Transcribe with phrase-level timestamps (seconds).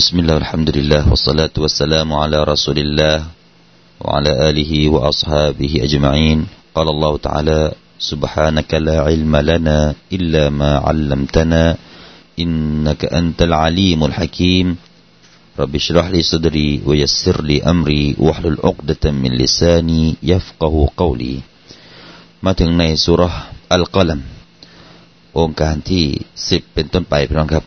[0.00, 3.16] بسم الله والحمد لله والصلاة والسلام على رسول الله
[4.00, 6.38] وعلى آله وأصحابه أجمعين
[6.74, 7.60] قال الله تعالى
[7.98, 11.76] سبحانك لا علم لنا إلا ما علمتنا
[12.38, 14.66] إنك أنت العليم الحكيم
[15.60, 21.36] رب اشرح لي صدري ويسر لي أمري واحلل عقدة من لساني يفقه قولي
[22.44, 23.22] มาถึงในสุร
[23.72, 24.20] อัลกอลัม
[25.38, 26.04] องค์การที่
[26.48, 27.64] สิบเป็นต้นไปพี่น้องครับ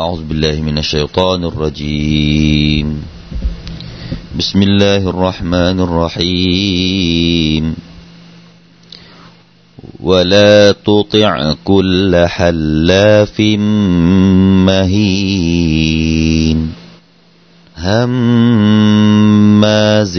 [0.00, 3.02] أعوذ بالله من الشيطان الرجيم.
[4.38, 7.76] بسم الله الرحمن الرحيم.
[10.00, 13.40] ولا تطع كل حلاف
[14.64, 16.72] مهين.
[17.76, 20.18] هماز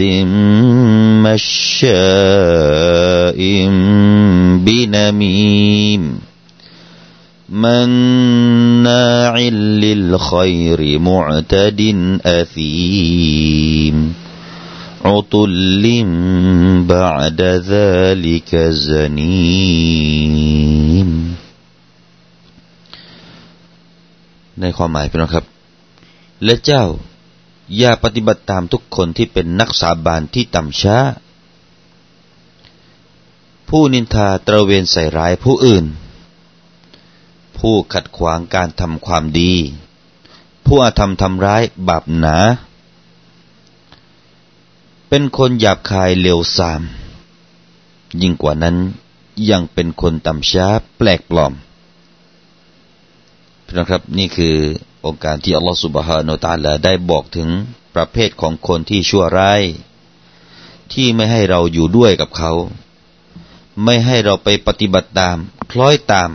[1.26, 3.38] مشاء
[4.58, 6.31] بنميم.
[7.51, 9.33] مناع
[9.83, 11.81] للخير معتد
[12.25, 13.95] أثيم
[15.05, 15.85] عطل
[16.87, 18.51] بعد ذلك
[18.89, 20.27] زنيم
[24.61, 25.45] ในความหมายพี่น้องครับ
[26.43, 26.83] และเจ้า
[27.77, 30.97] อย่าปฏิบัติตามทุกคนที่เป็นนักสาบานที่ต่ำช้า
[33.69, 35.85] ผู้นินทาตระเวนใส่ร้ายผู้อื่น
[37.66, 39.52] ผู้ขัดขวางการทำความดี
[40.66, 42.36] ผู้อาธรรมทำร้ายบาปหนา
[45.08, 46.82] เป็นคนหยาบคายเลวทราม
[48.22, 48.76] ยิ่งกว่านั้น
[49.50, 51.52] ยังเป็นคนต่ำช้าแปลกปลอม
[53.64, 54.56] พี่น้องครับนี่คือ
[55.06, 57.48] องค์การที่อัลลอฮฺสุบฮานาตาลาได้บอกถึง
[57.94, 59.62] ประเภทของคนที่ชั่วร้าย
[60.92, 62.52] ที่ไม่ให้เราอยู่ด้วยกับเขา
[63.84, 65.36] ไม่ให้เราไปปฏิบัติตาม
[65.70, 66.30] คล้อยตาม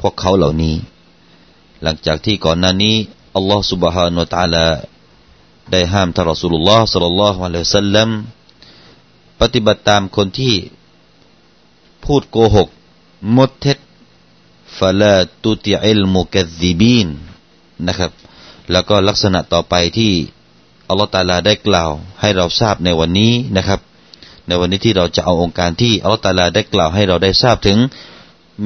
[0.00, 0.74] พวกเขาเหล่านี้
[1.82, 2.96] หลังจากที่ก่อนหน้านี้
[3.36, 4.66] อัลลอฮฺสุบฮานาตาลา
[5.70, 8.08] ได้ห้ามท่านรอสุลลอฮ์สัลลัลลอฮุอะลัยฮิสัลลัม
[9.40, 10.54] ปฏิบัติตามคนที่
[12.04, 12.68] พูดโกหก
[13.36, 13.78] มดเท็จ
[14.78, 15.14] ฟะลา
[15.44, 17.08] ตุติอิลมุกัซิบีน
[17.86, 18.12] นะครับ
[18.72, 20.12] แล้วก็ลักษณะต่อไปที่
[20.88, 23.80] อัลลอฮฺตาลาได้กล่าว ให้เราทราบในวันนี้นะครับ
[24.48, 27.78] ในวันนี้ที่เราจะเอาองค์การที่อัลลอฮฺตาลาได้กล่าวให้เราได้ทราบถึง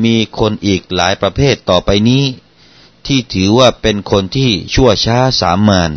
[0.02, 2.24] มีคนอีกหลายประเภทต่อไปนี้
[3.06, 5.92] ที่ถือว่าเป็นคนที่ชั่วช้าสามาน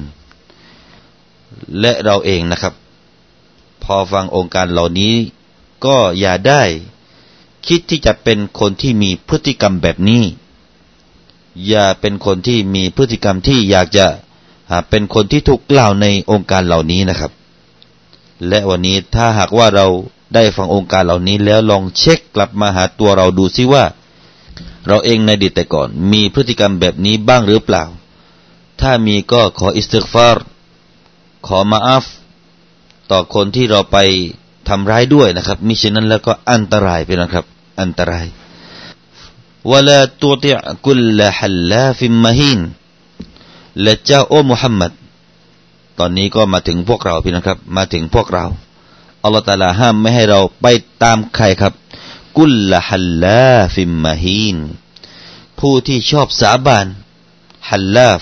[1.80, 2.74] และเราเองนะครับ
[3.84, 5.16] พอฟังองค์การเหล่านี้
[5.86, 6.64] ก็อย่าได้
[7.68, 10.24] คิดที่จะเป็นคนที่มีพฤติกรรมแบบนี้
[11.68, 14.08] อย่าเป็นคนที่มีพฤติกรรมที่อยากจะ
[14.90, 17.32] เป็นคนที่ถูกกล่าวในองค์การเหล่านี้นะครับ
[18.48, 19.88] และวันนี้ถ้าหากว่าเรา
[20.34, 23.84] ได้ฟังองค์การเหล่านี้แล้วลองเช็คกลับมาหาตัวเราดูซิว่า
[24.88, 27.84] เราเองในดิตแต่ก่อน มีพฤติกรรมแบบนี้บ้างหรือเปล่า
[28.82, 30.38] ถ้ามีก็ขออิสติกฟาร
[31.48, 32.06] ขอมาอัฟ
[33.12, 33.98] ต่อคนที่เราไป
[34.70, 37.46] ทำร้ายด้วยนะครับมิฉะนั้นแล้วก็อันตรายไปนะครับ
[37.82, 38.26] อันตราย
[39.70, 40.50] เวลาตัวติ
[40.86, 42.60] กุลละฮัลลาฟิมมหิน
[43.82, 44.92] และเจ้าโอ้มุฮัมมัด
[46.00, 48.46] ตอนนี้ก็มาถึงพวกเราพี่นะครับ มาถึงพวกเรา
[49.24, 50.68] อัลลอฮฺตาลาห้ามไม่ให้เราไป
[51.04, 51.74] ตามใครครับ
[52.38, 54.58] กุลละฮัลลาฟิมมหิน
[55.60, 56.88] ผู้ที่ชอบสาบาน
[57.70, 58.22] ฮัลลาฟ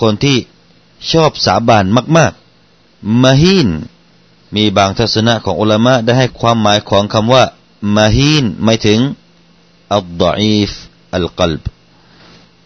[0.00, 0.38] คนที่
[1.12, 1.84] ชอบสาบาน
[2.16, 3.68] มากๆมาฮีน
[4.56, 7.44] มีบางทัศนะของอุลามะได้ให้ความหมายของคำว่า
[7.96, 9.00] มาฮีนหมายถึง
[9.94, 10.70] อัลดอีฟ
[11.14, 11.62] อัลกลบ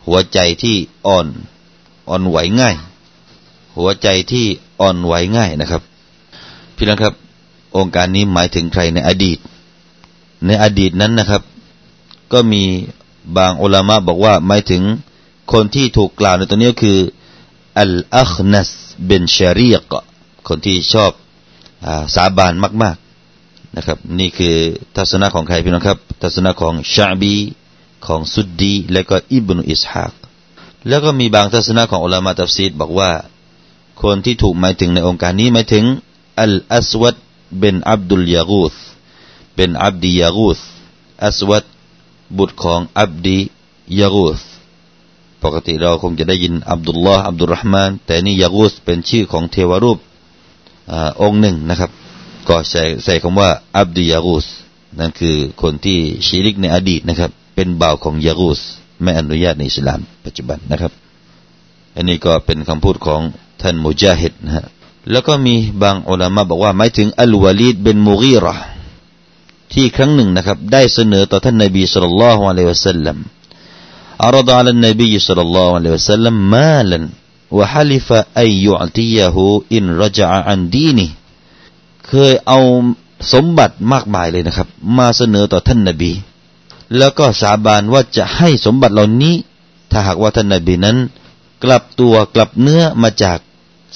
[0.07, 0.77] หัวใจที่
[1.07, 1.27] อ่อน
[2.09, 2.77] อ่อนไหวง่าย
[3.77, 4.47] หัวใจที่
[4.81, 5.83] อ่อนไหวง่ายนะครับ
[6.77, 7.15] พี่น้องครับ
[7.77, 9.39] องค์การนี้หมายถึงใครในอดีต
[10.47, 11.43] ในอดีตนั้นนะครับ
[12.33, 12.63] ก็มี
[13.37, 14.83] บางอุลามะบอกว่าหมายถึง
[15.53, 16.99] คนที่ถูกกล่าวในตัวนี้ก็คือ
[17.79, 18.71] อัลอัคนัส
[19.07, 19.93] เบนชารีก
[20.49, 21.11] คนที่ชอบ
[21.87, 22.97] อสาบานมาก
[23.37, 24.55] ๆนะครับ นี่คือ
[24.97, 27.35] ทัศนะของใครพี่น้องครับ ทัศนะของชาบี
[28.07, 30.13] ของสุดดีและก็อิบนุอิสฮาก
[30.89, 33.11] แล้วก็มีบางทัศนะของอุลามะตัฟซีดบอกว่า
[34.03, 35.85] คนที่ถูกหมายถึงในองค์การนี้หมายถึง
[36.43, 37.17] อัลอัสวัด
[37.59, 38.75] เบนอับดุลยากูธ
[39.55, 40.59] เป็นอับดียากูธ
[41.25, 41.65] อัสวัด
[42.39, 43.39] บุตรของอับดี
[44.01, 44.41] ยากูธ
[45.43, 49.99] ปกติเราคงจะได้ยินอับดุลลอฮ์อับดุลรหมานแต่นี่ยากูสเป็นชื่อของเทวรูป
[50.91, 51.91] อองค์หนึ่งนะครับ
[52.49, 54.47] ก็ใส่ใส่คำว่าอับดุยากูส
[54.99, 58.61] นั่นคือคนที่ชีริกในอดีตนะครับ เป็นบ่าวของยากูส
[59.03, 60.93] ไม่อนุญาตในอิสลามปัจจุบันนะครับ
[61.97, 63.21] อันนี้ก็เป็นคำพูดของ
[63.63, 64.65] ท่านมุจาฮิดนะฮะ
[65.12, 68.56] แล้วก็มีบางอุลามะบอกว่าหมายถึงอัลวาลีดเป็นมูกีรอ
[69.74, 73.18] ที่ครั้งหนึ่งนะครับ ได้เสนอต่อท่านนบีสุลต่านละฮ์อะลัยฮิวะสัลลัม
[74.26, 77.00] عرض على النبي صلى الله عليه وسلم مالا
[77.58, 78.08] وحلف
[78.42, 79.36] أن يعطيه
[79.78, 81.10] إن رجع عن دينه
[82.08, 82.60] เคยเอา
[83.34, 84.68] สมบัติมากมายเลยนะครับ
[84.98, 86.12] มาเสนอต่อท่านนบี
[86.98, 89.36] แล้วก็สาบานว่าจะให้สมบัติเหล่านี้
[89.92, 90.98] ถ้าหากว่าท่านนบีนั้น
[91.64, 93.40] กลับตัวกลับเนื้อมาจาก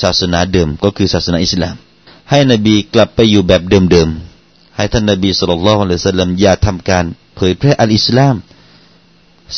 [0.02, 1.76] ศาสนาเดิมก็คือศาสนาอิสลาม
[2.30, 5.88] ให้นบีกลับไปอยู่แบบเดิมๆให้ท่านนบีสุลต่านละฮ์อัล
[6.20, 7.04] ลอย่าทำการ
[7.36, 8.36] เผยแพร่อัลอิสลาม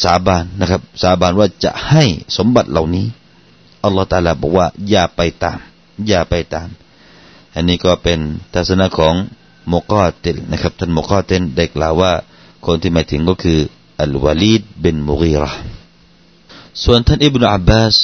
[0.03, 2.05] สาบานนะครับ สาบานว่าจะให้
[2.37, 3.07] สมบัติเหล่านี้
[3.85, 5.59] อัลลอฮฺตาลาบอกว่าอย่าไปตาม
[6.09, 6.69] อย่าไปตาม
[7.55, 8.19] อันนี้ก็เป็น
[8.55, 9.15] ทัศนะของ
[9.69, 12.13] โมกอเตนนะครับท่านโมกอเตนได้กล่าวว่า
[12.67, 13.59] คนที่หมายถึงก็คือ
[14.03, 15.53] อัลวาลีดเบนมุกีระ
[16.85, 17.97] ส่วนท่านอิบนาอับบาส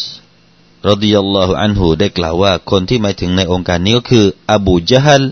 [0.87, 5.25] รดิยัลลอฮุอันฮูได้กล่าวว่าคนที่มาถึงในองค์การนี้ก็คือ อบูจฮัล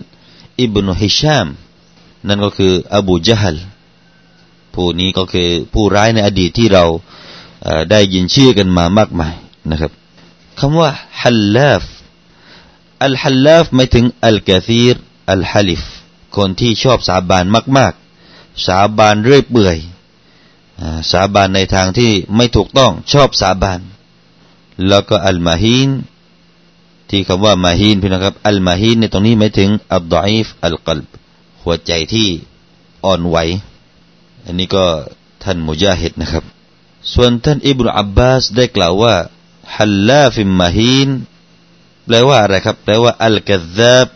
[0.61, 1.47] อิบนุฮิชาม
[2.27, 3.57] นั่นก็คือ อบูจฮัล
[4.73, 6.85] ผู้นี้ก็คือผู้ร้ายในอดีตที่เรา
[7.91, 9.35] ได้ยินชื่อกันมามากมาย
[9.71, 9.91] นะครับ
[10.59, 10.89] คำว่า
[11.21, 11.83] ฮัลลาฟ
[13.03, 14.95] อัลฮัลลาฟหมายถึงอัลกะซีร
[15.31, 15.83] อัลฮัลิฟ
[16.37, 17.45] คนที่ชอบสาบาน
[17.77, 17.93] มาก
[18.29, 19.77] ๆ สาบานเรื่อยเปื่อย
[21.11, 23.79] สาบานในทางที่ไม่ถูกต้องชอบสาบาน
[24.87, 25.89] แล้วก็อัลมาฮีน
[27.09, 31.07] ที่คำว่ามาฮีนพี่นะครับ อัลมาฮีนในตรงนี้หมายถึงอัลดอยฟอัลกลบ
[31.61, 32.27] หัวใจที่
[33.05, 33.37] อ่อนไหว
[34.45, 34.85] อันนี้ก็
[35.43, 36.43] ท่านมุจาฮิดนะครับ
[37.13, 39.15] ส่วนท่านอิบนุอับบาสได้กล่าวว่า
[39.75, 41.09] ฮัลลาฟิมมาฮีน
[42.05, 44.07] แปลว่าอะไรครับ แปลว่าอัลกัซาบ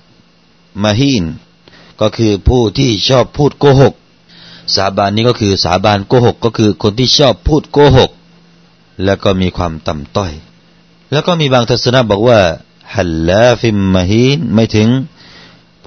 [0.84, 1.24] มาฮีน
[2.02, 3.94] ก็คือผู้ที่ชอบพูดโกหก
[4.76, 8.12] สาบานนี้ก็คือสาบานโกหก ก็คือคนที่ชอบพูดโกหก
[9.04, 10.32] แล้วก็มีความต่ำต้อย
[11.12, 12.42] แล้วก็มีบางทัศนะบอกว่า
[12.96, 14.90] ฮัลลาฟิมมาฮีนไม่ถึง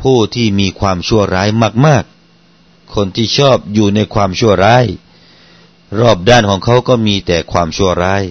[0.01, 1.49] ผู้ที่มีความชั่วร้าย
[1.87, 2.05] มาก
[2.49, 4.87] ๆ คนที่ชอบอยู่ในความชั่วร้าย
[6.01, 8.25] รอบด้านของเขาก็มีแต่ความชั่วร้าย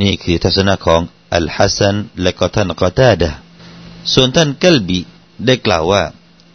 [0.00, 1.00] นี่คือทัศนะของ
[1.34, 3.30] อัลฮัสซันและก็ท่านกอตาดะ
[4.12, 5.00] ส่วนท่านกัลบี
[5.46, 6.02] ได้กล่าวว่า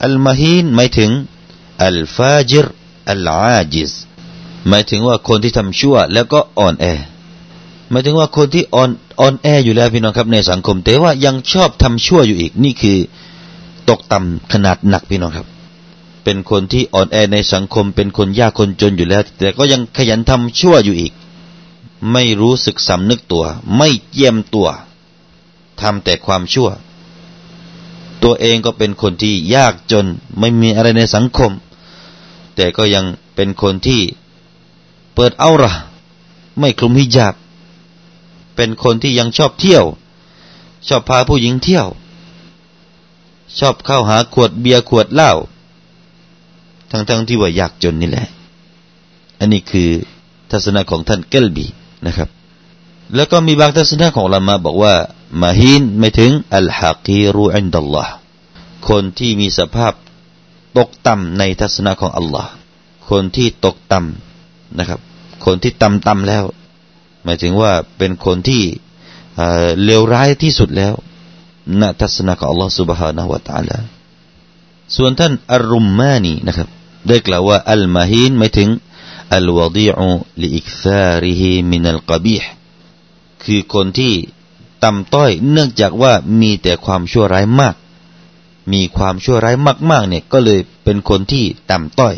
[0.05, 1.11] อัลมาฮีนหมายถึง
[1.85, 2.67] อัลฟาจิร
[3.11, 3.91] อัลอาจิซ
[4.67, 6.85] หมายถึงว่าคนที่ทำชั่วแล้วก็อ่อนแอ
[7.89, 8.89] หมายถึงว่าคนที่อ่อน
[9.19, 12.97] อ่อนแออยู่แล้วพี่น้องครับในสังคม แต่ว่ายังชอบทำชั่วอยู่อีกนี่คือ
[13.89, 15.47] ตกต่ำขนาดหนักพี่น้องครับ
[16.23, 21.13] เป็นคนที่อ่อนแอในสังคม เป็นคนยากคนจนอยู่แล้ว แต่ก็ยังขยันทำชั่วอยู่อีก
[22.11, 23.45] ไม่รู้สึกสำนึกตัว
[23.77, 24.67] ไม่เยี่ยมตัว
[25.81, 26.69] ทำแต่ความชั่ว
[28.23, 30.05] ตัวเองก็เป็นคนที่ยากจน
[30.39, 31.51] ไม่มีอะไรในสังคม
[32.55, 33.05] แต่ก็ยัง
[33.35, 34.01] เป็นคนที่
[35.15, 35.73] เปิดเอาระ
[36.59, 37.35] ไม่คลุมหิญาบ
[38.59, 39.85] เป็นคนที่ยังชอบเที่ยว
[40.87, 41.87] ชอบพาผู้หญิงเที่ยว
[43.59, 45.33] ชอบเข้าหาขวดเบียร์ขวดเหล้า
[46.91, 48.27] ทั้งๆทที่ว่าอยากจนนี่แหละ
[49.39, 49.89] อันนี้คือ
[50.51, 51.65] ทัศนะของท่านเกลบี
[52.05, 52.29] นะครับ
[53.15, 54.93] แล้วก็มีบางทัศนะของละมาบอกว่า
[55.41, 58.13] มาฮินไม่ถึงอัลฮักีรูอินดัลลอฮ์
[58.89, 59.93] คนที่มีสภาพ
[60.77, 62.51] ตกต่ำในทัศนะของอัลลอฮ์
[63.09, 64.99] คนที่ตกต่ำนะครับ
[65.45, 66.43] คนที่ต่ำต่ำแล้ว
[67.24, 68.62] หมายถึงว่าเป็นคนที่
[69.84, 70.94] เลวร้ายที่สุดแล้ว
[71.80, 73.78] ณทัศนะของอัลลอฮ์ سبحانه และ تعالى
[74.96, 76.68] ส่วนท่านอัลรุมมานีนะครับ
[77.08, 78.68] ได้กล่าวว่าอัลมาฮินหมายถึง
[79.34, 80.08] อัลวดีอุ
[80.42, 82.50] ลิอิกซาริฮิมินัลกบีห์
[83.44, 84.14] คือคนที่
[84.84, 87.74] ต่ำต้อยเนื่องจากว่ามีแต่ความชั่วร้ายมาก
[88.72, 89.56] มีความชั่วร้าย
[89.90, 92.14] มากๆเนี่ยก็เลยเป็นคนที่ต่ำต้อย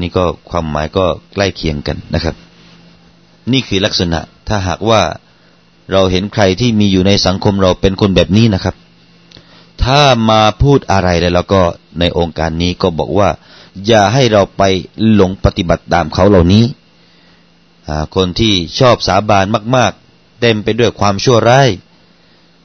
[0.00, 2.34] นี่ก็ความหมายก็ใกล้เคียงกันนะครับ
[3.51, 5.01] นี่คือลักษณะ ถ้าหากว่า
[5.91, 8.75] เราเห็นใครที่มีอยู่ในสังคมเราเป็นคนแบบนี้นะครับ
[9.83, 11.61] ถ้ามาพูดอะไรแล้วก็
[11.99, 13.29] ในองค์การนี้ก็บอกว่า
[13.87, 14.63] อย่าให้เราไป
[15.13, 16.65] หลงปฏิบัติตามเขาเหล่านี้
[18.15, 21.69] คนที่ชอบสาบานมาก ๆ เต็มไปด้วยความชั่วร้าย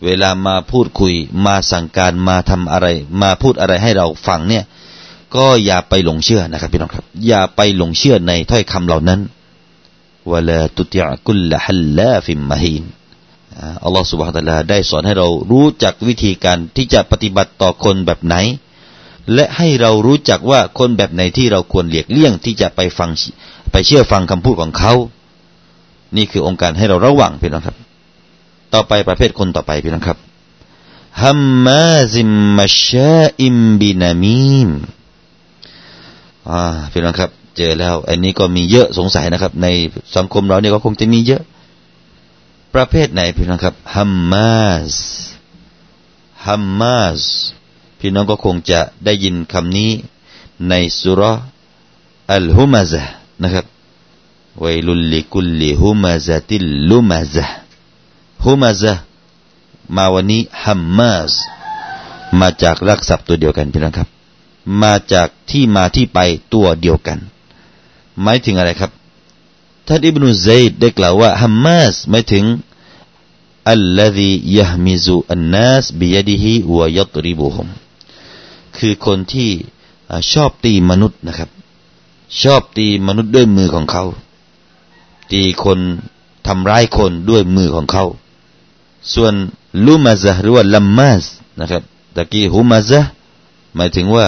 [0.05, 1.15] เวลามาพูดคุย
[1.47, 2.87] มาสั่งการมาทำอะไร
[3.23, 4.65] มาพูดอะไรให้เราฟังเนี่ย
[5.37, 9.21] ก็อย่าไปหลงเชื่อนะครับพี่น้องครับ อย่าไปหลงเชื่อในถ้อยคำเหล่านั้น
[10.33, 12.85] วลาตุติยกุลละฮัลลาฟิมมาฮีน
[13.85, 18.37] อัลลอฮฺสุบฮฺตะลาได้สอนให้เรารู้จักวิธีการที่จะปฏิบัติต่อคนแบบไหน
[19.35, 23.11] และให้เรารู้จักว่าคนแบบไหนที่เราควรเลียกเลี่ยงที่จะไปฟัง
[23.73, 24.95] ไปเชื่อฟังคำพูดของเขา
[26.17, 27.77] นี่คือองค์การให้เราระวังพี่น้องครับ
[28.75, 30.19] ต่อไปประเภทคนต่อไปพี่น้องครับ
[31.23, 34.71] ฮัมมาซิมมัชาอิมบินามีม
[36.51, 39.67] อ่าพี่น้องครับ เจอแล้ว อันนี้ก็มีเยอะสงสัยนะครับ ใน
[40.17, 41.43] สังคมเราเนี่ยก็คงจะมีเยอะ
[42.75, 44.95] ประเภทไหนพี่น้องครับฮัมมาส
[46.47, 47.21] ฮัมมาส
[47.99, 49.91] พี่น้องก็คงจะได้ยินคำนี้
[50.69, 51.23] ในสุร
[52.33, 53.03] อัลฮุมาซะ
[53.43, 53.67] นะครับ
[54.63, 57.45] วัยลุลลิกุลลิฮุมาซะติลลุมาซะ
[58.45, 58.93] ฮุมาซะ
[59.97, 61.33] มาวันนี้ฮัมมาส
[62.41, 64.09] มาจากรักศัพท์ตัวเดียวกันพี่น้องครับ
[64.83, 66.19] มาจากที่มาที่ไป
[66.55, 67.19] ตัวเดียวกัน
[68.23, 68.91] หมายถึงอะไรครับ
[69.87, 72.45] ท่านอิบนุซัยดได้กล่าวว่าฮัมมาสหมายถึง
[73.71, 77.69] อัลลฮียะมิซุอันนัสบิยดิฮิวยัตริบุฮุม
[78.77, 79.51] คือคนที่
[80.33, 81.51] ชอบตีมนุษย์นะครับ
[82.43, 84.05] ชอบตีมนุษย์ด้วยมือของเขา
[85.33, 85.79] ตีคน
[86.47, 88.05] ทำร้ายคนด้วยมือของเขา
[89.15, 89.35] ส่วน
[89.87, 91.25] ลูมาซะหรือว่าลัมมาส
[91.61, 91.83] นะครับ
[92.17, 93.01] ตะกี้ฮุมาซะ
[93.77, 94.27] หมายถึงว่า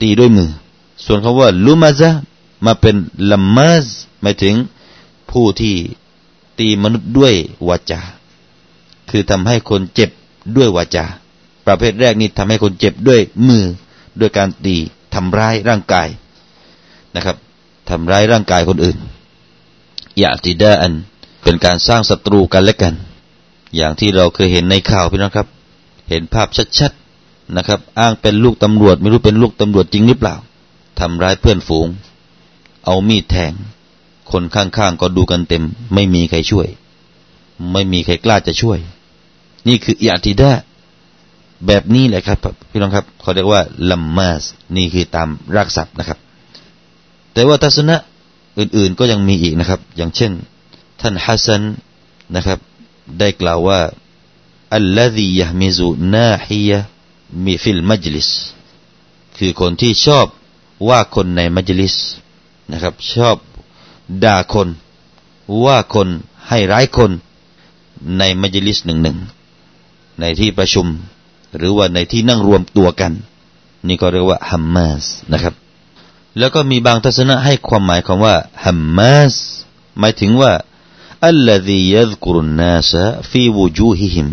[0.00, 0.50] ตีด้วยมือ
[1.04, 2.10] ส่วนคาว่าลูมาซะ
[2.64, 2.96] มาเป็น
[3.30, 3.86] ลัมมาส
[4.22, 4.54] หมายถึง
[5.30, 5.74] ผู้ที่
[6.58, 7.34] ตีมนุษย์ด้วย
[7.68, 8.00] วาจา
[9.10, 10.10] คือทำให้คนเจ็บ
[10.56, 11.04] ด้วยวาจา
[11.66, 13.64] ประเภทแรกนี่ทำให้คนเจ็บด้วยมือ
[14.20, 14.76] ด้วยการตี
[15.14, 16.08] ทำร้ายร่างกาย
[17.14, 17.36] นะครับ
[17.90, 18.98] ทำร้ายร่างกายคนอื่น
[20.18, 20.92] อย่าติดาอัน
[21.42, 22.94] เป็นการสร้างศัตรูกันและกัน
[23.76, 25.46] อย่างที่เราเคยเห็นในข่าวพี่น้องครับ
[26.08, 26.48] เห็นภาพ
[26.78, 30.36] ชัดๆนะครับ อ้างเป็นลูกตำรวจ ไม่รู้เป็นลูกตำรวจจริงหรือเปล่า
[31.00, 31.88] ทำร้ายเพื่อนฝูง
[32.86, 33.52] เอามีดแทง
[34.32, 36.68] คนข้างๆก็ดูกันเต็ม ไม่มีใครช่วย
[37.72, 38.78] ไม่มีใครกล้าจะช่วย
[39.68, 40.52] นี่คืออิอติดะ
[41.66, 42.38] แบบนี้แหละครับ
[42.70, 44.42] พี่น้องครับเขาเรียกว่าลัมมาส
[44.76, 46.18] นี่คือตามรักศัพท์นะครับ
[47.32, 47.96] แต่ว่าทัศนะ
[48.58, 50.32] อื่นๆก็ยังมีอีกนะครับ อย่างเช่น
[51.00, 51.62] ท่านฮัสซัน
[52.34, 52.58] นะครับ
[53.18, 53.80] ได้กล่าวว่า
[54.74, 56.78] อัลลฮียะมิซุนาฮียะ
[57.44, 58.30] มีฟิลมัจลิส
[59.38, 60.26] คือคนที่ชอบ
[60.88, 61.96] ว่าคนในมัจลิส
[62.71, 63.37] นะครับ ชอบ
[64.23, 64.67] ด่าคน
[65.63, 66.07] ว่าคน
[66.47, 67.11] ให้ร้ายคน
[68.17, 69.17] ในมัจลิสหนึ่งหนึ่ง
[70.19, 70.87] ในที่ประชุม
[71.57, 73.13] หรือว่าในที่นั่งรวมตัวกัน
[73.87, 75.53] นี่ก็เรียกว่าฮัมมาสนะครับ
[76.37, 78.35] แล้วก็มีบางทัศนะให้ความหมายคำว่า
[78.65, 79.33] ฮัมมาส
[79.99, 80.53] หมายถึงว่า
[81.27, 82.93] อัลลฮียัซกุรุนนาส
[83.29, 84.29] ฟีวูจูฮิฮิม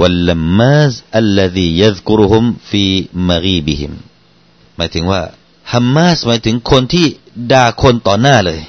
[0.00, 2.84] واللماز الذي يذكرهم في
[3.30, 3.92] مغيبهم
[4.76, 5.20] หมายถึงว่า
[5.71, 7.07] ฮัมมาสหมายถึงคนที่
[7.51, 8.61] ด่าคนต่อหน้าเลย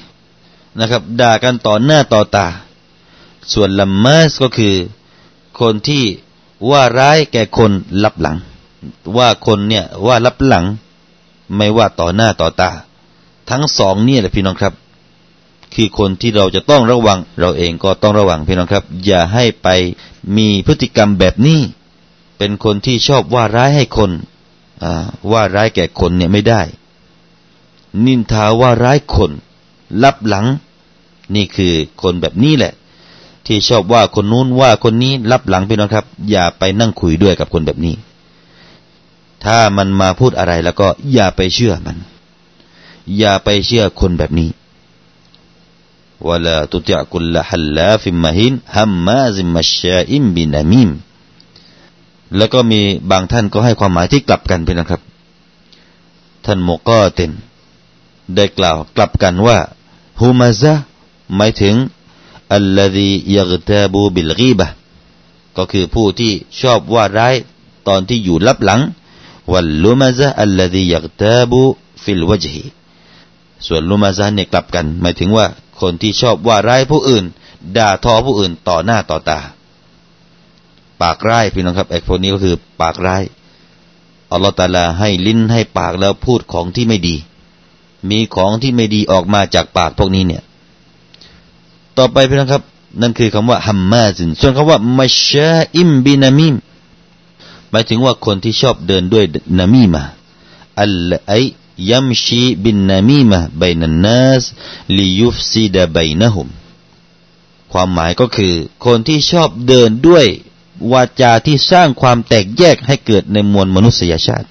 [0.79, 2.47] นะครับ ด่ากันต่อหน้าต่อตา
[3.53, 4.75] ส่วนลัมมาสก็คือ
[5.59, 6.03] คนที่
[6.69, 7.71] ว่าร้ายแก่คน
[8.03, 8.37] ลับหลัง
[9.17, 10.65] ว่าคนเนี่ยว่าลับหลัง
[11.55, 12.71] ไม่ว่าต่อหน้าต่อตา
[13.49, 14.73] ทั้งสองนี่แหละพี่น้องครับ
[15.73, 19.67] คือคนที่เราจะต้องระวัง เราเองก็ต้องระวังพี่น้องครับ อย่าให้ไป
[20.37, 21.59] มีพฤติกรรมแบบนี้
[22.37, 24.11] เป็นคนที่ชอบว่าร้ายให้คน
[25.31, 26.61] ว่าร้ายแก่คนเนี่ยไม่ได้
[28.05, 29.31] นินทาว่าร้ายคน
[30.03, 30.45] ลับหลัง
[31.35, 32.73] นี่คือคนแบบนี้แหละ
[33.45, 37.95] ที่ชอบว่าคนนู้นว่าคนนี้รับหลังพี่น้องครับ อย่าไปนั่งคุยด้วยกับคนแบบนี้
[39.43, 41.97] ถ้ามันมาพูดอะไรแล้วก็อย่าไปเชื่อมัน
[43.17, 44.49] อย่าไปเชื่อคนแบบนี้
[46.27, 50.89] วลาตุติยกุลละฮัลลาฟิมมหินฮัมมาซิมัชชาอิมบินามิม
[52.37, 55.01] แล้วก็มีบางท่านก็ให้ความหมายที่กลับกันพี่นะครับ
[56.45, 57.31] ท่านโมก็เต็น
[58.35, 59.57] ได้กล่าวกลับกันว่า
[60.21, 60.73] ฮูมาซะ
[61.35, 61.75] หมายถึง
[62.53, 64.67] อัลลฮียักตาบูบิลกีบะ
[65.57, 67.35] ก็คือผู้ที่ชอบว่าร้าย
[67.87, 68.81] ตอนที่อยู่ลับหลัง
[69.51, 71.61] วัลลุมาซะอัลลฮียักตาบู
[72.03, 72.63] ฟิลวจฮี
[73.67, 75.47] ส่วนลุมาซะเนี่ยกลับกัน หมายถึงว่า
[75.81, 77.25] คนที่ชอบว่าร้ายผู้อื่น
[77.77, 79.39] ด่าทอผู้อื่นต่อหน้าต่อตา
[81.01, 83.23] ปากร้ายพี่น้องครับไอ้พวกนี้ก็คือปากร้าย
[84.31, 87.15] อัลลอฮฺตาลาให้ลิ้นให้ปากแล้วพูดของที่ไม่ดี
[88.09, 90.43] มีของที่ไม่ดีออกมาจากปากพวกนี้เนี่ย
[91.97, 92.63] ต่อไปพี่น้องครับ
[93.01, 96.55] นั่นคือคำว่าฮัมมาซินส่วนคำว่ามัชาอิมบินามิม
[97.69, 99.25] หมายถึงว่าคนที่ชอบเดินด้วย
[99.59, 100.03] นามีมา
[100.81, 101.33] อัลไอ
[101.89, 104.43] ยัมชีบินนามีมาบนันนัส
[104.97, 106.49] ลิยุฟซีดาบนะฮุม
[107.71, 108.53] ความหมายก็คือ
[108.85, 110.25] คนที่ชอบเดินด้วย
[110.91, 114.47] วาจาที่สร้างความแตกแยกให้เกิดในมวลมนุษยชาติ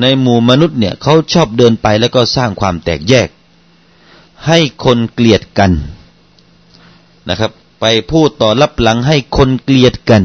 [0.00, 3.28] ในหมู่มนุษย์เนี่ยเขาชอบเดินไปแล้วก็สร้างความแตกแยก
[4.46, 5.72] ให้คนเกลียดกัน
[7.28, 10.22] นะครับ ไปพูดต่อรับหลังให้คนเกลียดกัน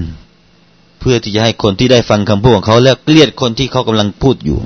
[1.00, 4.60] เพื่อที่จะให้คนที่ได้ฟังคำพูดของเขาแล้วเกลียดคนที่เขากำลังพูดอยู่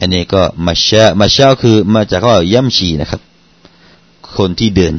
[0.00, 3.20] อันนี้ก็มาชามาชาคือมาจากเขาย่ำชีนะครับ
[4.36, 4.94] คนที่เดิน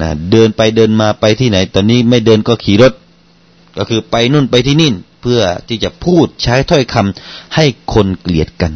[0.00, 2.92] นะเดินไปเดินมาไปที่ไหน ตอนนี้ไม่เดินก็ขี่รถ
[3.76, 4.90] ก็คือไปนู่นไปที่นี่
[5.20, 8.72] เพื่อที่จะพูดใช้ถ้อยคำให้คนเกลียดกัน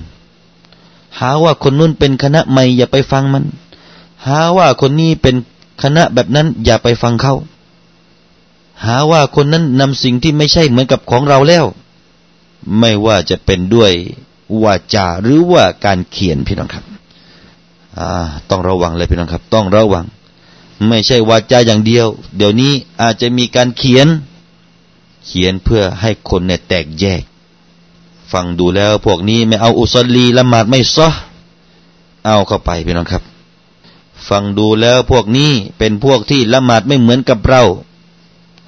[1.19, 3.45] หาว่าคนนู้นเป็นคณะใหม่อย่าไปฟังมัน
[4.27, 5.37] หาว่าคนนี้เป็น
[5.83, 7.35] คณะแบบนั้นอย่าไปฟังเขา
[8.85, 11.65] หาว่าคนนั้นนำสิ่งที่ไม่ใช่เหมือนกับของเราแล้ว
[12.79, 13.93] ไม่ว่าจะเป็นด้วย
[14.65, 16.85] วาจาหรือว่าการเขียนพี่น้องครับ
[18.51, 20.05] ต้องระวังเลยพี่น้องครับ ต้องระวัง
[20.89, 22.73] ไม่ใช่วาจาอย่างเดียว เดี๋ยวนี้
[23.03, 24.07] อาจจะมีการเขียน
[25.27, 27.23] เขียนเพื่อให้คนเนี่ยแตกแยก
[28.33, 31.09] ฟังดูแล้วพวกนี้ไม่เอาอุสลีละหมาดไม่ซอ
[32.27, 33.23] เอาเข้าไปพี่น้องครับ
[34.29, 37.63] ฟังดูแล้วพวกนี้เป็นพวกที่ละหมาดไม่เหมือนกับเรา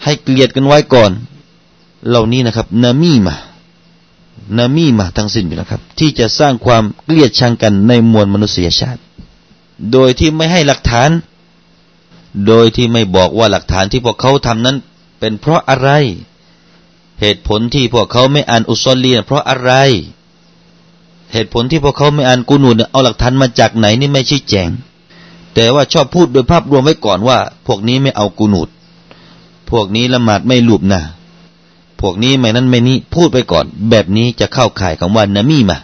[0.05, 1.11] ให้เกลียดกันไว้ก่อน
[2.09, 3.37] เหล่านี้นะครับ นามีมา
[4.57, 9.01] นามีมาทั้งสิ้นนะครับ ที่จะสร้างความเกลียดชังกันในมวลมนุษยชาติ
[9.93, 11.11] โดยที่ไม่ให้หลักฐาน
[12.47, 14.77] โดยที่ไม่บอกว่าหลักฐานที่พวกเขาทำนั้น
[15.21, 15.91] เป็นเพราะอะไร
[17.21, 19.73] เหตุผลที่พวกเขาไม่อ่านอุซอลีนเพราะอะไร
[21.33, 24.71] เหตุผลที่พวกเขาไม่อ่านกูนูนเอาหลักฐานมาจากไหนนี่ไม่ชี้แจง
[25.55, 28.69] แต่ว่าชอบพูดโดยภาพรวมไว้ก่อนว่า พวกนี้ไม่เอากูนูด
[29.71, 31.03] พวกนี้ละหมาดไม่หลุบนะ
[32.01, 35.79] พวกนี้ไม่นั้นไม่นี้พูดไปก่อน แบบนี้จะเข้าข่ายคำว่านามีมา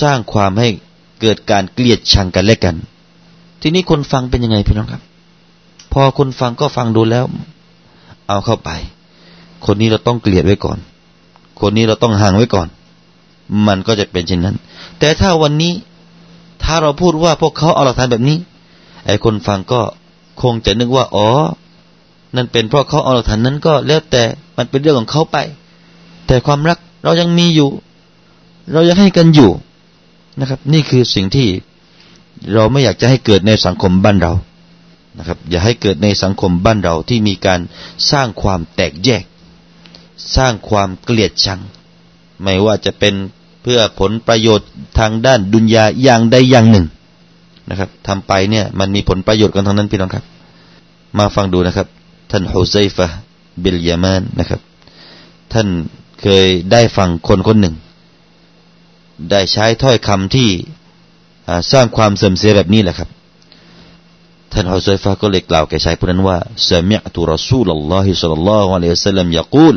[0.00, 0.68] สร้างความให้
[1.20, 2.76] เกิดการเกลียดชังกันและกัน
[3.60, 5.02] ทีนี้คนฟังเป็นยังไงพี่น้องครับ
[5.92, 7.24] พอคนฟังก็ฟังดูแล้ว
[8.28, 8.70] เอาเข้าไป
[9.66, 10.78] คนนี้เราต้องเกลียดไว้ก่อน
[11.60, 12.68] คนนี้เราต้องห่างไว้ก่อน
[13.66, 14.56] มันก็จะเป็นเช่นนั้น
[14.98, 15.72] แต่ถ้าวันนี้
[16.62, 18.38] ถ้าเราพูดว่าพวกเขาเอาหลักฐานแบบนี้
[19.06, 19.80] ไอ้คนฟังก็
[20.42, 21.28] คงจะนึกว่า อ๋อ
[22.34, 24.22] นั่นเป็นเพราะเขาเอาหลักฐานนั้นก็แล้วแต่
[24.56, 25.36] มันเป็นเรื่องของเขาไป
[26.26, 27.70] แต่ความรักเรายังมีอยู่
[28.72, 29.50] เรายังให้กันอยู่
[30.40, 31.48] นะครับ นี่คือสิ่งที่
[32.54, 34.32] เราไม่อยากจะให้เกิดในสังคมบ้านเรา
[35.18, 37.60] นะครับ อย่าให้เกิดในสังคมบ้านเราที่มีการ
[38.10, 39.22] สร้างความแตกแยก
[40.36, 41.60] สร้างความเกลียดชัง
[42.42, 43.14] ไม่ว่าจะเป็น
[43.62, 46.86] เพื่อผลประโยชน์ทางด้านดุนยาอย่างใดอย่างหนึ่ง
[47.70, 50.24] นะครับทำไปเนี่ยมันมีผลประโยชน์กันทั้งนั้นพี่น้องครับ
[51.18, 51.86] มาฟังดูนะครับ
[52.30, 53.06] ท่านฮุไซฟะ
[53.62, 54.60] บิลยามานนะครับ
[55.52, 55.68] ท่าน
[56.20, 57.74] เคยได้ฟังคนคนหนึ่ง
[59.30, 60.48] ได้ใช้ถ้อยคำที่
[61.72, 63.08] สร้างความเสื่อมเสียแบบนี้แหละครับ
[64.52, 66.36] ท่านฮุไซฟะก็เลยกล่าวแก่ชายผู้นั้นว่า
[66.68, 69.76] สมิอตุรอซูลลอฮิสัลลัลลอฮุอะลัยฮิสซาลลัมยะกูล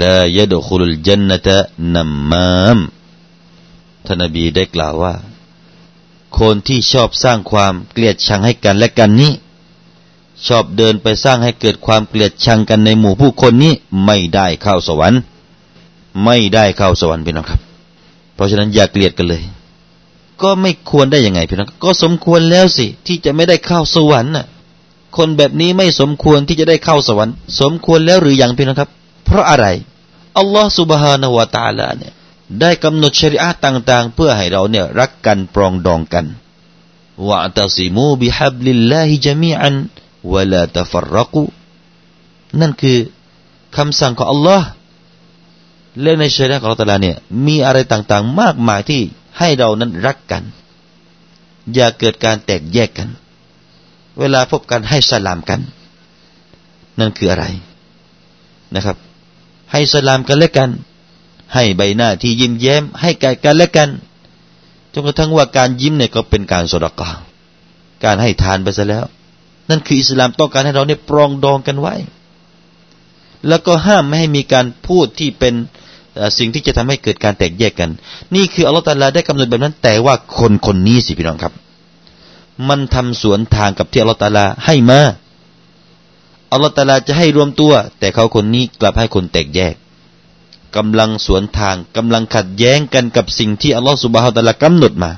[0.00, 1.58] ละยดคุลจันนตะ
[1.94, 2.78] นัมมาม
[4.04, 5.14] ท่านนบีได้กล่าวว่า
[6.38, 9.32] คนที่ชอบสร้างความเกลียดชังให้กันและกันนี้
[10.46, 13.72] ชอบเดินไปสร้างให้เกิดความเกลียดชังกันในหมู่ผู้คนนี้
[14.04, 15.20] ไม่ได้เข้าสวรรค์
[16.24, 17.60] ไม่ได้เข้าสวรรค์พี่น้องครับ
[18.34, 19.42] เพราะฉะนั้นอย่าเกลียดกันเลย
[20.42, 24.46] ก็ไม่ควรได้ยังไงพี่น้องก็สมควรแล้วสิ ที่จะไม่ได้เข้าสวรรค์น่ะ
[25.16, 28.90] คนแบบนี้ไม่สมควรที่จะได้เข้าสวรรค์ สมควรแล้วหรือยังพี่น้องครับ
[29.32, 29.66] เพราะอะไร
[30.38, 32.12] อัลลอฮฺสุบฮานาวะตาลาเนี่ย
[32.60, 36.26] ได้กำหนดชริอะต่างๆ เพื่อให้เราเนี่ยรักกันปรองดองกัน
[37.28, 39.74] วะตัซิมูบิฮับลิลลาฮิจามีอัน
[40.32, 41.44] วลาตฟรกุ
[42.60, 42.98] นั่นคือ
[43.76, 44.68] คำสั่งของอัลลอฮ์
[46.00, 47.16] และในชีวิตของเราต่ละเนี่ย
[47.46, 49.02] มีอะไรต่างๆ มากมายที่
[49.38, 50.42] ให้เรานั้นรักกัน
[51.74, 53.08] อย่าเกิดการแตกแยกกัน
[54.18, 55.60] เวลาพบกันให้สลามกัน
[56.98, 57.46] นั่นคืออะไร
[58.74, 58.96] นะครับ
[59.72, 60.70] ให้สลามกันและกัน
[61.54, 63.88] ให้ใบหน้าที่ยิ้มแย้ม ให้แก่กันและกัน
[64.92, 67.10] จนกระทั่งว่าการยิ้มเนี่ยก็เป็นการสดกา
[68.04, 69.04] การให้ทานไปซะแล้ว
[69.70, 71.94] นั่นคืออิสลามต้องการให้เราเนี่ยปรองดองกันไว้
[73.48, 75.54] แล้วก็ห้ามไม่ให้มีการพูดที่เป็น
[76.38, 77.90] สิ่งที่จะทำให้เกิดการแตกแยกกัน
[78.34, 81.52] นี่คืออัลลอฮฺตาลาได้กำหนดแบบนั้น แต่ว่าคนคนนี้สิพี่น้องครับ
[82.68, 85.00] มันทำสวนทางกับที่อัลลอฮฺตาลาให้มา
[86.52, 89.74] อัลลอฮฺตาลาจะให้รวมตัว แต่เขาคนนี้กลับให้คนแตกแยก
[90.76, 95.12] กำลังสวนทางกำลังขัดแย้งกันกับสิ่งที่อัลลอฮฺสุบฮาวตาลากำหนดมา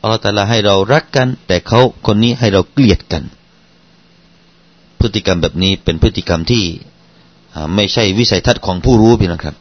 [0.00, 3.22] อัลลอฮฺตาลาให้เรารักกัน แต่เขาคนนี้ให้เราเกลียดกัน
[4.98, 6.64] พฤติกรรมแบบนี้เป็นพฤติกรรมที่
[7.74, 9.56] ไม่ใช่วิสัยทัศน์ของผู้รู้พี่นะครับ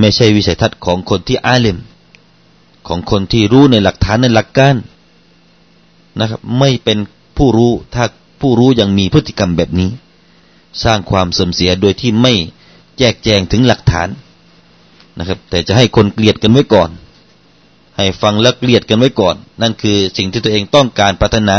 [0.00, 1.78] ไม่ใช่วิสัยทัศน์ของคนที่อาเลม
[2.88, 4.76] ของคนที่รู้ในหลักฐานในหลักการ
[6.18, 6.98] นะครับ ไม่เป็น
[7.36, 8.04] ผู้รู้ถ้า
[8.40, 9.90] ผู้รู้ยังมีพฤติกรรมแบบนี้
[10.84, 12.34] สร้างความเสื่อมเสียโดยที่ไม่
[12.98, 14.08] แจกแจงถึงหลักฐาน
[15.18, 16.90] นะครับ แต่จะให้คนเกลียดกันไว้ก่อน
[17.96, 21.56] ให้ฟังแล้วเกลียดกันไว้ก่อน นั่นคือสิ่งที่ตัวเองต้องการปรารถนา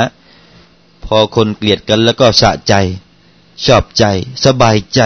[1.06, 2.74] พอคนเกลียดกันแล้วก็สะใจ
[3.66, 4.04] ชอบใจ
[4.46, 5.02] สบายใจ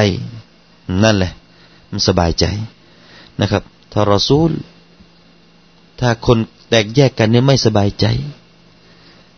[1.03, 1.33] นั่นแหละ
[1.89, 2.45] มันสบายใจ
[3.41, 4.51] นะครับถ้ารอซูล
[5.99, 6.37] ถ้าคน
[6.69, 8.05] แตกแยกกันเนี่ยไม่สบายใจ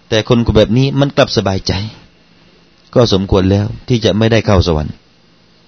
[0.10, 1.74] แต่คนแบบนี้มันกลับสบายใจ
[2.96, 4.94] ก็สมควรแล้วที่จะไม่ได้เข้าสวรรค์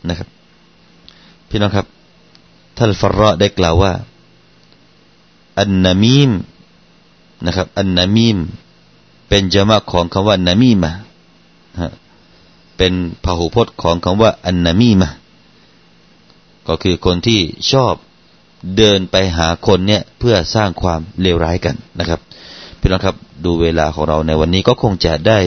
[0.09, 0.27] นะครับ
[1.49, 1.87] พี่น้องครับ
[2.77, 3.93] ท่านฟารอได้กล่าวว่า
[5.59, 6.31] อันนามีม
[7.45, 8.37] นะครับ อันนามีม
[9.29, 10.91] เป็นจามะของคำว่านามีมะ
[12.77, 15.09] เป็นพหูพจน์ของคำว่า อันนามีมะ
[16.67, 17.39] ก็คือคนที่
[17.71, 17.93] ชอบ
[18.77, 22.19] เดินไปหาคนเนี่ยเพื่อสร้างความเลวร้ายกันนะครับ
[22.79, 25.39] พี่น้องครับ ดูเวลาของเราในวันนี้ก็คงจะได้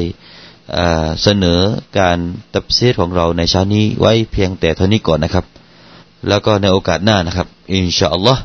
[1.22, 1.60] เสนอ
[1.98, 2.18] การ
[2.54, 5.44] ตับเซตของเราในเช้านี้ไว้เพียงแต่เท่านี้ก่อนนะครับ
[6.28, 8.42] แล้วก็ในโอกาสหน้านะครับ อินชาอัลลอฮ์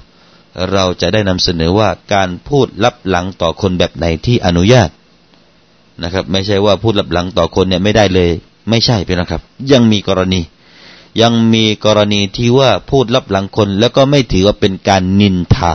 [0.71, 4.89] เราจะได้นำเสนอว่าการพูดลับหลังต่อคนแบบไหนที่อนุญาต
[6.03, 8.31] นะครับ ไม่ใช่ว่าพูดลับหลังต่อคนเนี่ยไม่ได้เลย
[8.69, 10.41] ไม่ใช่พี่นะครับ ยังมีกรณี
[11.21, 15.73] ยังมีกรณีที่ว่าพูดลับหลังคน แล้วก็ไม่ถือว่าเป็นการนินทา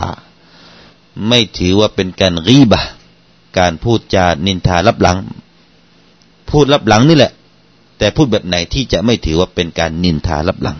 [1.27, 2.81] ไม่ถือว่าเป็นการฆีบะฮ์
[3.59, 5.17] การพูดจานินทาลับหลัง
[6.50, 7.32] พูดลับหลังนี่แหละ
[7.98, 10.78] แต่พูดแบบไหนที่จะไม่ถือว่าเป็นการนินทาลับหลัง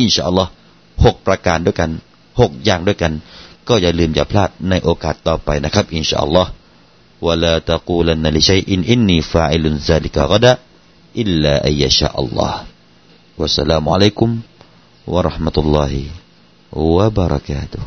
[0.00, 0.50] อินชาอัลลอฮ์
[1.04, 1.90] หกประการด้วยกัน
[2.40, 3.12] หกอย่างด้วยกัน
[3.68, 6.50] ก็อย่าลืมอย่าพลาดในโอกาสต่อไปนะครับ อินชาอัลลอฮ์
[7.24, 10.58] ولا تقولن لشيء إني فاعل ذلك غدا
[11.16, 12.54] إلا أن يشاء الله
[13.38, 14.28] والسلام عليكم
[15.06, 15.92] ورحمة الله
[16.72, 17.82] وبركاته